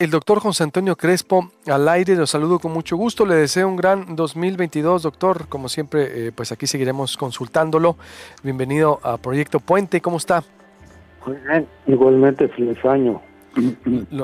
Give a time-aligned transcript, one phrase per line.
[0.00, 3.74] El doctor José Antonio Crespo al aire, lo saludo con mucho gusto, le deseo un
[3.74, 5.48] gran 2022, doctor.
[5.48, 7.96] Como siempre, eh, pues aquí seguiremos consultándolo.
[8.44, 10.44] Bienvenido a Proyecto Puente, ¿cómo está?
[11.26, 13.20] Muy bien, igualmente feliz año.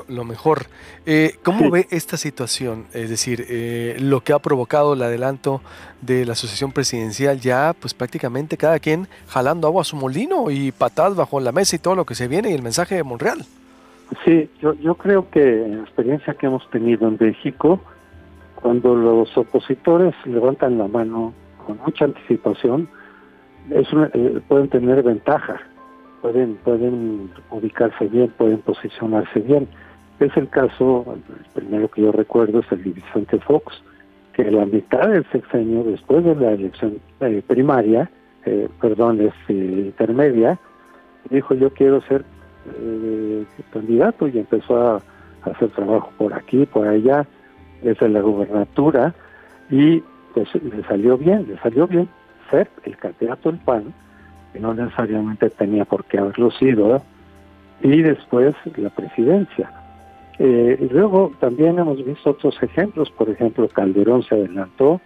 [0.07, 0.67] Lo, mejor.
[1.07, 2.85] Eh, ¿Cómo ve esta situación?
[2.93, 5.61] Es decir, eh, lo que ha provocado el adelanto
[6.03, 10.71] de la asociación presidencial, ya pues prácticamente cada quien jalando agua a su molino y
[10.71, 13.45] patadas bajo la mesa y todo lo que se viene y el mensaje de Monreal.
[14.25, 17.81] Sí, yo, yo creo que en la experiencia que hemos tenido en México,
[18.57, 21.33] cuando los opositores levantan la mano
[21.67, 22.89] con mucha anticipación,
[23.71, 25.59] es eh, pueden tener ventaja,
[26.21, 29.69] pueden, pueden ubicarse bien, pueden posicionarse bien.
[30.21, 33.83] Es el caso, el primero que yo recuerdo es el de Vicente Fox,
[34.35, 38.11] que la mitad del sexenio, después de la elección eh, primaria,
[38.45, 40.59] eh, perdón, es intermedia,
[41.31, 42.25] dijo yo quiero ser
[42.67, 45.03] eh, candidato y empezó a,
[45.43, 47.27] hacer trabajo por aquí, por allá,
[47.83, 49.15] desde la gubernatura
[49.71, 50.03] y
[50.33, 52.09] pues le salió bien, le salió bien
[52.51, 53.93] ser el candidato del PAN,
[54.53, 57.03] que no necesariamente tenía por qué haberlo sido,
[57.83, 59.71] y después la presidencia.
[60.39, 65.01] Eh, y luego también hemos visto otros ejemplos, por ejemplo, Calderón se adelantó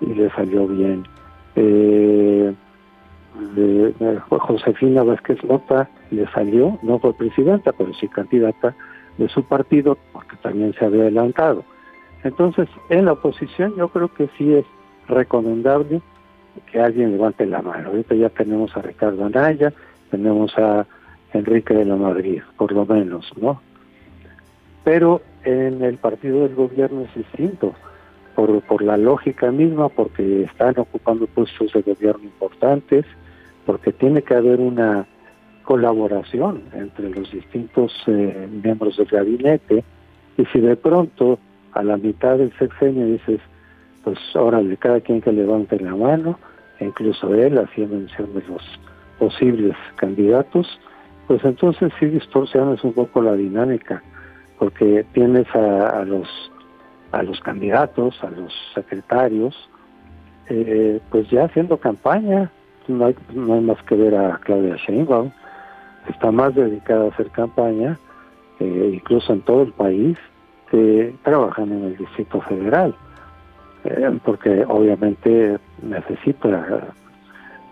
[0.00, 1.04] y le salió bien.
[1.56, 2.29] Eh,
[3.54, 8.74] de, Josefina Vázquez Lota le salió, no fue presidenta, pero sí candidata
[9.18, 11.64] de su partido, porque también se había adelantado.
[12.24, 14.64] Entonces, en la oposición yo creo que sí es
[15.08, 16.00] recomendable
[16.70, 17.88] que alguien levante la mano.
[17.88, 19.72] Ahorita ya tenemos a Ricardo Anaya,
[20.10, 20.86] tenemos a
[21.32, 23.60] Enrique de la Madrid, por lo menos, ¿no?
[24.84, 27.74] Pero en el partido del gobierno es distinto,
[28.34, 33.04] por, por la lógica misma, porque están ocupando puestos de gobierno importantes,
[33.70, 35.06] porque tiene que haber una
[35.62, 39.84] colaboración entre los distintos eh, miembros del gabinete
[40.36, 41.38] y si de pronto
[41.74, 43.38] a la mitad del sexenio dices,
[44.02, 46.36] pues órale, cada quien que levante la mano,
[46.80, 48.60] incluso él hacía mención de los
[49.20, 50.66] posibles candidatos,
[51.28, 54.02] pues entonces sí distorsionas un poco la dinámica,
[54.58, 56.26] porque tienes a, los
[57.12, 59.54] a los candidatos, a los secretarios,
[60.48, 62.50] eh, pues ya haciendo campaña,
[62.90, 65.30] no hay, no hay más que ver a Claudia Sheinbaum,
[66.08, 67.98] está más dedicada a hacer campaña,
[68.58, 70.18] eh, incluso en todo el país,
[70.70, 72.94] que trabajan en el Distrito Federal,
[73.84, 76.94] eh, porque obviamente necesita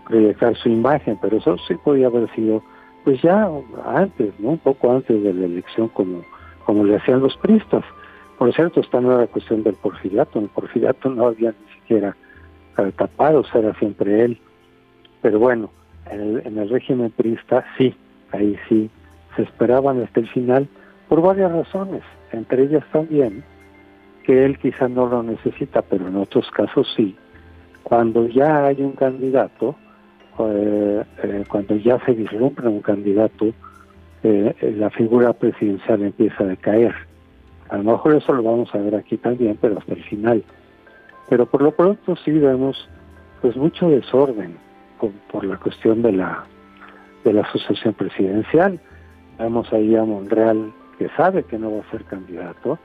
[0.07, 2.61] proyectar su imagen, pero eso sí podía haber sido,
[3.05, 3.49] pues ya
[3.85, 4.49] antes, ¿no?
[4.49, 6.23] Un poco antes de la elección, como,
[6.65, 7.83] como le hacían los pristas.
[8.37, 12.15] Por cierto, no era cuestión del porfiriato, el porfiriato no había ni siquiera
[12.95, 14.39] tapado, era siempre él.
[15.21, 15.69] Pero bueno,
[16.09, 17.95] en el, régimen priista sí,
[18.31, 18.89] ahí sí,
[19.35, 20.67] se esperaban hasta el final
[21.07, 23.43] por varias razones, entre ellas también
[24.23, 27.15] que él quizá no lo necesita, pero en otros casos sí.
[27.83, 29.75] Cuando ya hay un candidato,
[30.39, 33.47] eh, eh, cuando ya se vislumbra un candidato,
[34.21, 36.93] eh, la figura presidencial empieza a decaer.
[37.69, 40.43] A lo mejor eso lo vamos a ver aquí también, pero hasta el final.
[41.29, 42.89] Pero por lo pronto sí vemos
[43.41, 44.57] pues mucho desorden,
[44.99, 46.45] por, la cuestión de la
[47.23, 48.79] de la asociación presidencial.
[49.37, 52.77] Vemos ahí a Monreal que sabe que no va a ser candidato,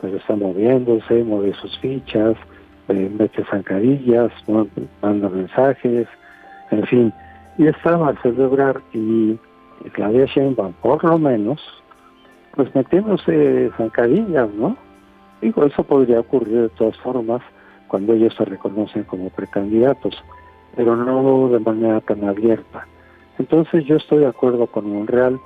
[0.00, 2.36] pero está moviéndose, mueve sus fichas,
[2.88, 4.32] eh, mete zancadillas,
[5.02, 6.08] manda mensajes,
[6.70, 7.12] en fin.
[7.58, 9.38] Y está Marcelo Ebrard y
[9.92, 11.60] Claudia Sheinbaum, por lo menos,
[12.54, 14.76] pues metiéndose zancadillas, ¿no?
[15.40, 17.42] Digo, eso podría ocurrir de todas formas
[17.88, 20.22] cuando ellos se reconocen como precandidatos
[20.76, 22.86] pero no de manera tan abierta.
[23.38, 25.40] Entonces yo estoy de acuerdo con Monreal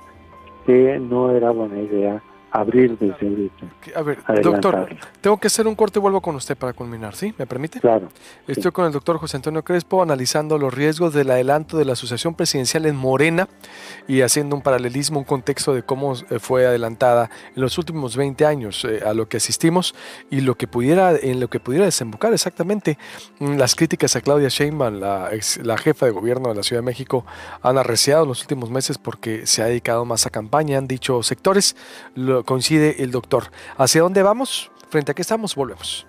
[0.65, 2.21] que no era buena idea
[2.59, 3.65] abrir desde ahorita.
[3.95, 4.87] A ver, doctor,
[5.21, 7.33] tengo que hacer un corte y vuelvo con usted para culminar, ¿sí?
[7.37, 7.79] ¿Me permite?
[7.79, 8.09] Claro.
[8.47, 12.35] Estoy con el doctor José Antonio Crespo analizando los riesgos del adelanto de la Asociación
[12.35, 13.47] Presidencial en Morena
[14.07, 18.45] y haciendo un paralelismo, un contexto de cómo eh, fue adelantada en los últimos 20
[18.45, 19.95] años eh, a lo que asistimos
[20.29, 22.97] y lo que pudiera, en lo que pudiera desembocar exactamente
[23.39, 25.29] mm, las críticas a Claudia Sheinbaum, la,
[25.63, 27.25] la jefa de gobierno de la Ciudad de México,
[27.61, 31.21] han arreciado en los últimos meses porque se ha dedicado más a campaña, han dicho
[31.23, 31.75] sectores,
[32.15, 33.51] lo, coincide el doctor.
[33.77, 34.71] ¿Hacia dónde vamos?
[34.89, 35.55] ¿Frente a qué estamos?
[35.55, 36.07] Volvemos.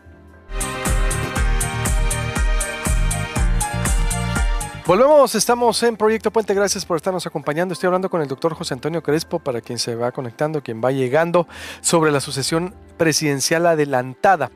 [4.87, 7.73] Volvemos, estamos en Proyecto Puente, gracias por estarnos acompañando.
[7.73, 10.93] Estoy hablando con el doctor José Antonio Crespo, para quien se va conectando, quien va
[10.93, 11.49] llegando,
[11.81, 14.53] sobre la sucesión presidencial adelantada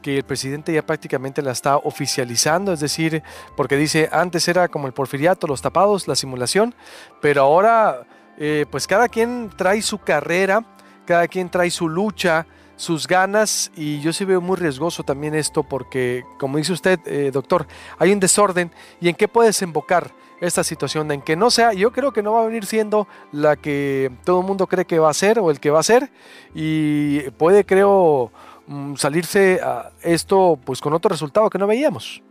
[0.00, 3.22] que el presidente ya prácticamente la está oficializando, es decir,
[3.56, 6.74] porque dice, antes era como el porfiriato, los tapados, la simulación,
[7.20, 8.06] pero ahora
[8.38, 10.64] eh, pues cada quien trae su carrera
[11.06, 12.46] cada quien trae su lucha,
[12.76, 17.30] sus ganas y yo sí veo muy riesgoso también esto porque, como dice usted, eh,
[17.32, 17.66] doctor,
[17.98, 18.70] hay un desorden
[19.00, 20.10] y en qué puede desembocar
[20.40, 23.56] esta situación, en que no sea, yo creo que no va a venir siendo la
[23.56, 26.10] que todo el mundo cree que va a ser o el que va a ser
[26.54, 28.30] y puede, creo,
[28.66, 32.22] mm, salirse a esto pues con otro resultado que no veíamos.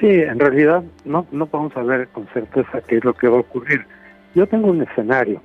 [0.00, 3.40] Sí, en realidad no, no podemos saber con certeza qué es lo que va a
[3.40, 3.86] ocurrir.
[4.34, 5.42] Yo tengo un escenario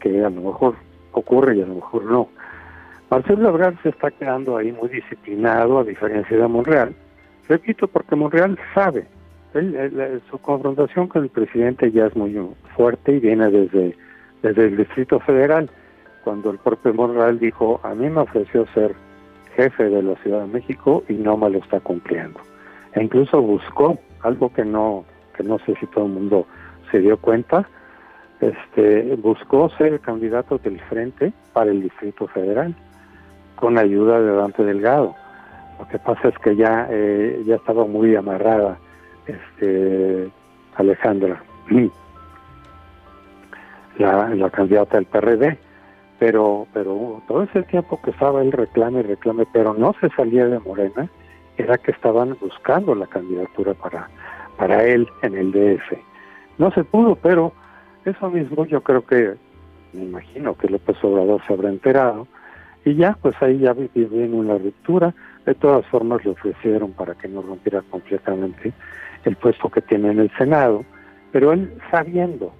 [0.00, 0.76] que a lo mejor
[1.18, 2.28] ocurre y a lo mejor no.
[3.10, 6.94] Marcelo Ebrard se está quedando ahí muy disciplinado, a diferencia de Monreal.
[7.48, 9.06] Repito, porque Monreal sabe,
[10.30, 12.38] su confrontación con el presidente ya es muy
[12.76, 13.96] fuerte y viene desde,
[14.42, 15.70] desde el Distrito Federal,
[16.22, 18.94] cuando el propio Monreal dijo, a mí me ofreció ser
[19.56, 22.38] jefe de la Ciudad de México y no me lo está cumpliendo.
[22.92, 25.04] E incluso buscó algo que no,
[25.36, 26.46] que no sé si todo el mundo
[26.90, 27.66] se dio cuenta,
[28.40, 32.74] este, buscó ser el candidato del frente para el Distrito Federal
[33.56, 35.14] con ayuda de Dante Delgado.
[35.78, 38.78] Lo que pasa es que ya, eh, ya estaba muy amarrada
[39.26, 40.30] este,
[40.76, 41.42] Alejandra,
[43.98, 45.58] la, la candidata del PRD,
[46.18, 50.46] pero, pero todo ese tiempo que estaba él reclame y reclame, pero no se salía
[50.46, 51.08] de Morena,
[51.56, 54.08] era que estaban buscando la candidatura para,
[54.56, 55.98] para él en el DF.
[56.58, 57.52] No se pudo, pero
[58.08, 59.34] eso mismo yo creo que,
[59.92, 62.26] me imagino que López Obrador se habrá enterado,
[62.84, 65.14] y ya, pues ahí ya viene una ruptura.
[65.44, 68.72] De todas formas le ofrecieron para que no rompiera completamente
[69.24, 70.84] el puesto que tiene en el Senado,
[71.32, 72.52] pero él sabiendo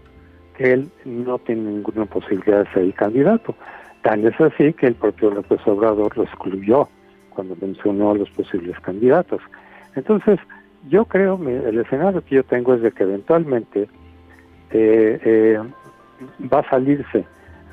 [0.57, 3.55] que él no tiene ninguna posibilidad de ser el candidato.
[4.03, 6.89] Tan es así que el propio López Obrador lo excluyó
[7.31, 9.41] cuando mencionó a los posibles candidatos.
[9.95, 10.39] Entonces,
[10.89, 13.89] yo creo, el escenario que yo tengo es de que eventualmente
[14.71, 15.59] eh, eh,
[16.53, 17.25] va a salirse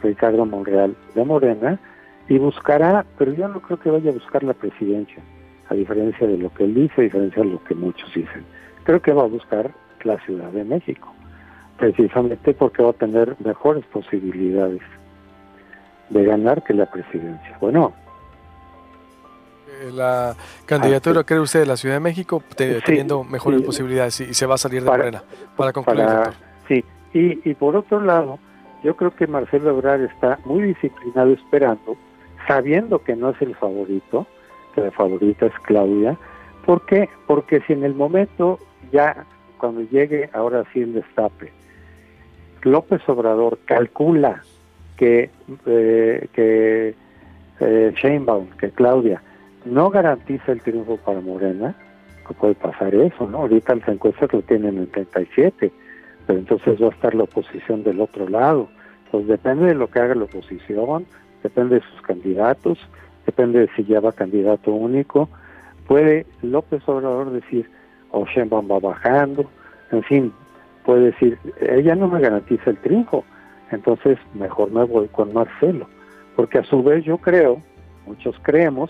[0.02, 1.80] Ricardo Monreal de Morena
[2.28, 5.22] y buscará, pero yo no creo que vaya a buscar la presidencia,
[5.70, 8.46] a diferencia de lo que él dice, a diferencia de lo que muchos dicen.
[8.84, 9.72] Creo que va a buscar
[10.04, 11.14] la Ciudad de México,
[11.78, 14.82] precisamente porque va a tener mejores posibilidades
[16.10, 17.58] de ganar que la presidencia.
[17.60, 17.94] Bueno.
[19.82, 24.46] Eh, la candidatura, cree usted, de la Ciudad de México, teniendo mejores posibilidades y, se
[24.46, 25.24] va a salir de Morena,
[25.58, 26.06] para concluir.
[26.68, 26.84] Sí,
[27.14, 28.40] y, y por otro lado,
[28.84, 31.98] yo creo que Marcelo Ebrard está muy disciplinado esperando
[32.48, 34.28] sabiendo que no es el favorito,
[34.74, 36.18] que la favorita es Claudia.
[36.66, 37.10] ¿Por qué?
[37.28, 38.60] Porque si en el momento
[38.92, 39.26] ya,
[39.58, 41.52] cuando llegue ahora sí el destape,
[42.64, 44.42] López Obrador calcula
[44.98, 45.30] que,
[45.66, 46.96] eh, que
[47.60, 49.22] eh, Sheinbaum, que Claudia,
[49.66, 51.76] no garantiza el triunfo para Morena,
[52.28, 53.40] que puede pasar eso, ¿no?
[53.40, 55.72] Ahorita las encuestas lo tienen en 37,
[56.26, 58.70] pero entonces va a estar la oposición del otro lado.
[59.12, 61.06] Pues depende de lo que haga la oposición,
[61.44, 62.80] depende de sus candidatos,
[63.26, 65.30] depende de si ya va candidato único.
[65.88, 67.70] Puede López Obrador decir,
[68.12, 69.46] o Sheinbaum va bajando,
[69.92, 70.34] en fin,
[70.84, 73.24] puede decir, ella no me garantiza el triunfo,
[73.72, 75.88] entonces mejor me voy con Marcelo,
[76.36, 77.62] porque a su vez yo creo,
[78.06, 78.90] muchos creemos,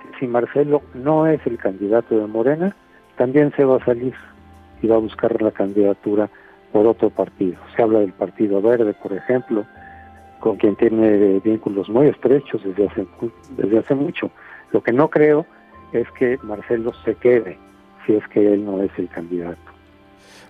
[0.00, 2.74] que si Marcelo no es el candidato de Morena,
[3.16, 4.14] también se va a salir
[4.80, 6.28] y va a buscar la candidatura
[6.72, 7.56] por otro partido.
[7.76, 9.66] Se habla del Partido Verde, por ejemplo,
[10.40, 13.06] con quien tiene vínculos muy estrechos desde hace,
[13.56, 14.30] desde hace mucho.
[14.72, 15.46] Lo que no creo
[15.92, 17.58] es que Marcelo se quede
[18.06, 19.60] si es que él no es el candidato.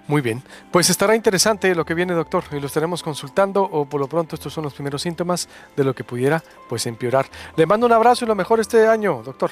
[0.09, 4.01] Muy bien, pues estará interesante lo que viene, doctor, y lo estaremos consultando, o por
[4.01, 7.27] lo pronto estos son los primeros síntomas de lo que pudiera pues empeorar.
[7.57, 9.51] Le mando un abrazo y lo mejor este año, doctor.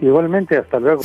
[0.00, 1.02] Igualmente, hasta luego.